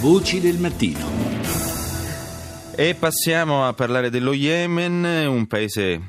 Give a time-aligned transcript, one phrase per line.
[0.00, 1.04] Voci del mattino.
[2.74, 6.00] E passiamo a parlare dello Yemen, un paese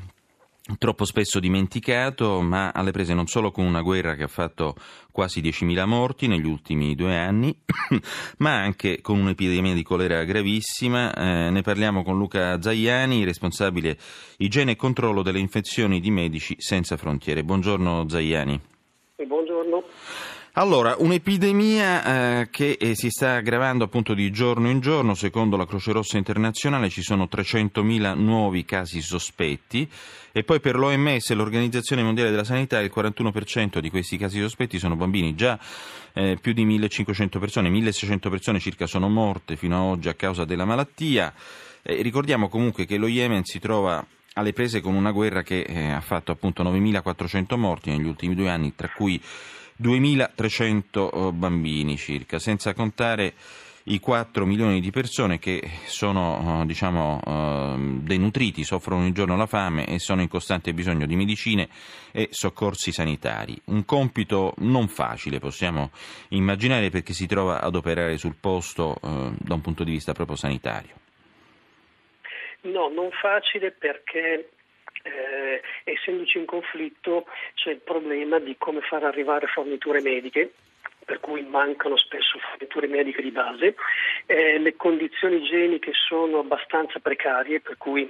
[0.77, 4.75] troppo spesso dimenticato, ma alle prese non solo con una guerra che ha fatto
[5.11, 7.53] quasi 10.000 morti negli ultimi due anni,
[8.39, 11.13] ma anche con un'epidemia di colera gravissima.
[11.13, 13.97] Eh, ne parliamo con Luca Zaiani, responsabile
[14.37, 17.43] igiene e controllo delle infezioni di Medici Senza Frontiere.
[17.43, 18.57] Buongiorno Zaiani.
[19.27, 19.83] Buongiorno.
[20.55, 25.65] Allora, un'epidemia eh, che eh, si sta aggravando appunto di giorno in giorno, secondo la
[25.65, 29.89] Croce Rossa Internazionale ci sono 300.000 nuovi casi sospetti
[30.33, 34.97] e poi per l'OMS, l'Organizzazione Mondiale della Sanità, il 41% di questi casi sospetti sono
[34.97, 35.57] bambini, già
[36.11, 40.43] eh, più di 1.500 persone, 1.600 persone circa sono morte fino ad oggi a causa
[40.43, 41.33] della malattia.
[41.83, 46.01] ricordiamo comunque che lo Yemen si trova alle prese con una guerra che eh, ha
[46.01, 49.21] fatto appunto 9.400 morti negli ultimi due anni, tra cui
[49.81, 53.33] 2.300 bambini circa, senza contare
[53.85, 57.19] i 4 milioni di persone che sono diciamo,
[58.03, 61.67] denutriti, soffrono ogni giorno la fame e sono in costante bisogno di medicine
[62.11, 63.59] e soccorsi sanitari.
[63.65, 65.89] Un compito non facile, possiamo
[66.29, 70.93] immaginare, perché si trova ad operare sul posto da un punto di vista proprio sanitario.
[72.61, 74.51] No, non facile perché
[75.03, 80.51] eh, essendoci un conflitto c'è il problema di come far arrivare forniture mediche
[81.03, 83.75] per cui mancano spesso forniture mediche di base,
[84.27, 88.09] eh, le condizioni igieniche sono abbastanza precarie per cui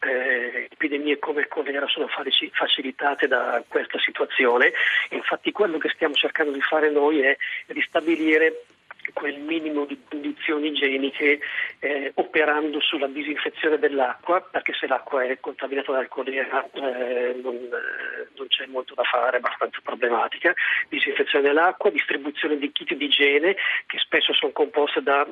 [0.00, 4.72] eh, epidemie come il colera sono facilitate da questa situazione.
[5.10, 8.64] Infatti quello che stiamo cercando di fare noi è ristabilire
[9.12, 11.40] quel minimo di condizioni igieniche
[11.80, 18.28] eh, operando sulla disinfezione dell'acqua, perché se l'acqua è contaminata dal colera eh, non, eh,
[18.36, 20.54] non, c'è molto da fare, è abbastanza problematica.
[20.88, 25.26] Disinfezione dell'acqua, distribuzione di kit di igiene che spesso sono composte da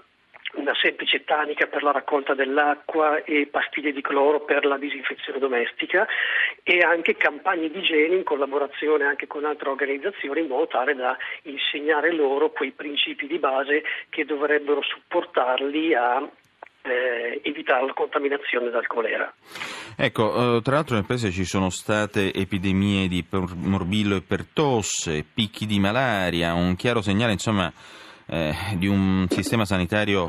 [0.54, 6.06] una semplice tanica per la raccolta dell'acqua e pastiglie di cloro per la disinfezione domestica
[6.62, 11.16] e anche campagne di igiene in collaborazione anche con altre organizzazioni in modo tale da
[11.42, 16.28] insegnare loro quei principi di base che dovrebbero supportarli a
[16.82, 19.32] eh, evitare la contaminazione dal colera.
[19.96, 25.66] Ecco, eh, tra l'altro nel paese ci sono state epidemie di morbillo e pertosse, picchi
[25.66, 27.70] di malaria, un chiaro segnale insomma
[28.30, 30.28] eh, di un sistema sanitario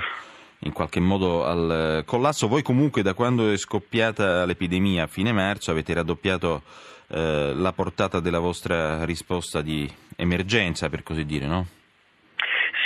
[0.64, 2.48] in qualche modo al collasso.
[2.48, 6.64] Voi comunque da quando è scoppiata l'epidemia a fine marzo avete raddoppiato
[7.10, 11.66] eh, la portata della vostra risposta di emergenza, per così dire, no?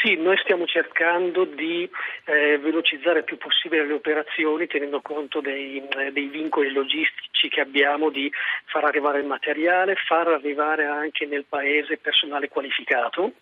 [0.01, 1.89] Sì, noi stiamo cercando di
[2.25, 7.61] eh, velocizzare il più possibile le operazioni tenendo conto dei, eh, dei, vincoli logistici che
[7.61, 8.31] abbiamo di
[8.65, 13.33] far arrivare il materiale, far arrivare anche nel paese personale qualificato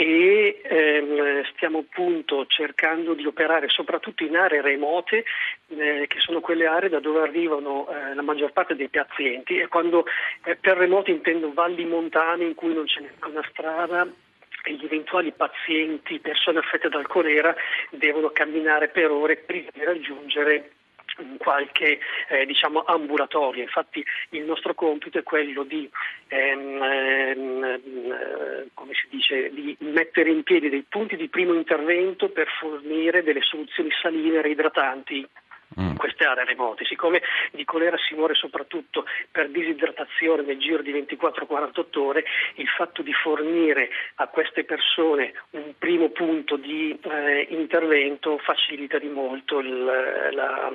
[0.00, 5.26] e ehm, stiamo appunto cercando di operare soprattutto in aree remote
[5.68, 9.68] eh, che sono quelle aree da dove arrivano eh, la maggior parte dei pazienti e
[9.68, 10.06] quando
[10.44, 14.10] eh, per remote intendo valli montane in cui non c'è neanche una strada
[14.62, 17.54] e gli eventuali pazienti, persone affette dal colera
[17.90, 20.70] devono camminare per ore prima di raggiungere
[21.38, 23.62] qualche eh, diciamo, ambulatorio.
[23.62, 25.88] Infatti il nostro compito è quello di,
[26.28, 26.82] ehm,
[27.62, 29.76] eh, come si dice, di
[30.20, 35.26] mettere in piedi dei punti di primo intervento per fornire delle soluzioni saline reidratanti
[35.76, 35.96] in mm.
[35.96, 36.84] queste aree remote.
[36.84, 37.22] Siccome
[37.52, 42.24] di colera si muore soprattutto per disidratazione nel giro di 24-48 ore,
[42.56, 49.08] il fatto di fornire a queste persone un primo punto di eh, intervento facilita di
[49.08, 50.70] molto il, la,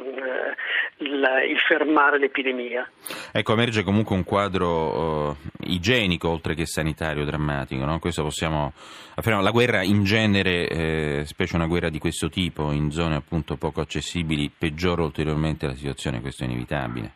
[0.97, 2.89] la, il, fermare l'epidemia.
[3.31, 7.99] Ecco, emerge comunque un quadro uh, igienico oltre che sanitario drammatico, no?
[7.99, 8.71] questo possiamo
[9.15, 9.43] affermare.
[9.43, 13.81] La guerra in genere, eh, specie una guerra di questo tipo, in zone appunto poco
[13.81, 17.13] accessibili, peggiora peggiora ulteriormente la situazione, questo è inevitabile.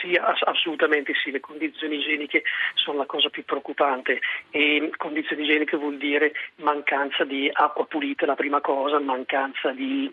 [0.00, 2.42] Sì, assolutamente sì, le condizioni igieniche
[2.74, 8.34] sono la cosa più preoccupante e condizioni igieniche vuol dire mancanza di acqua pulita, la
[8.34, 10.10] prima cosa, mancanza di,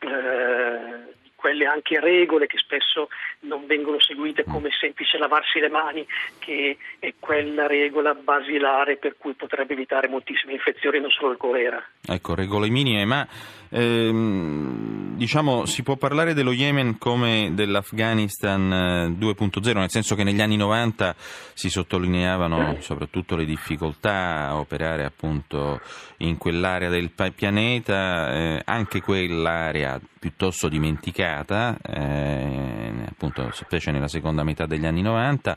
[0.00, 3.08] eh, quelle anche regole che spesso
[3.40, 4.52] non vengono seguite mm.
[4.52, 6.06] come semplice lavarsi le mani,
[6.38, 11.82] che è quella regola basilare per cui potrebbe evitare moltissime infezioni, non solo il colera.
[12.04, 13.26] Ecco, regole minime, ma
[13.70, 20.40] ehm, diciamo si può parlare dello Yemen come dell'Afghanistan 2.0, eh, nel senso che negli
[20.40, 21.14] anni 90
[21.54, 25.80] si sottolineavano soprattutto le difficoltà a operare appunto
[26.18, 32.85] in quell'area del pianeta, eh, anche quell'area piuttosto dimenticata, eh,
[33.16, 35.56] appunto specie nella seconda metà degli anni 90.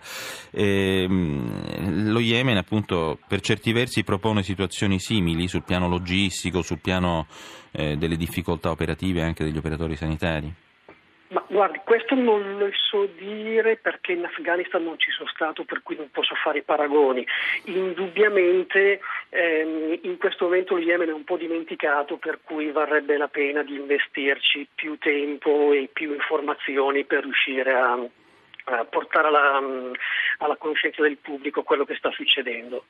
[0.49, 7.27] E, lo Yemen appunto per certi versi propone situazioni simili sul piano logistico, sul piano
[7.71, 10.53] eh, delle difficoltà operative anche degli operatori sanitari.
[11.31, 15.83] Ma guardi, questo non lo so dire perché in Afghanistan non ci sono stato, per
[15.83, 17.23] cui non posso fare paragoni.
[17.65, 18.99] Indubbiamente
[19.29, 23.61] ehm, in questo momento lo Yemen è un po' dimenticato, per cui varrebbe la pena
[23.61, 29.61] di investirci più tempo e più informazioni per riuscire a, a portare alla,
[30.39, 32.85] alla conoscenza del pubblico quello che sta succedendo.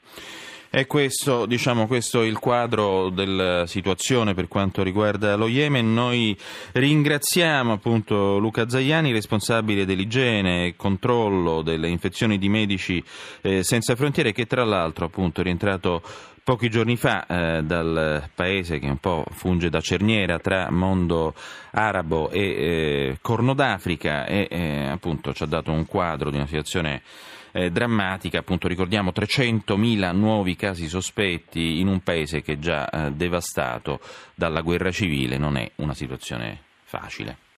[0.72, 5.92] È questo, diciamo, questo il quadro della situazione per quanto riguarda lo Yemen.
[5.96, 6.38] Noi
[6.74, 13.04] ringraziamo appunto Luca Zagliani, responsabile dell'igiene e controllo delle infezioni di Medici
[13.42, 16.04] eh, Senza Frontiere, che tra l'altro appunto è rientrato
[16.44, 21.34] pochi giorni fa eh, dal paese che un po' funge da cerniera tra mondo
[21.72, 26.46] arabo e eh, Corno d'Africa e eh, appunto ci ha dato un quadro di una
[26.46, 27.02] situazione
[27.52, 33.12] eh, drammatica, appunto ricordiamo 300.000 nuovi casi sospetti in un paese che è già eh,
[33.12, 34.00] devastato
[34.36, 37.48] dalla guerra civile, non è una situazione facile.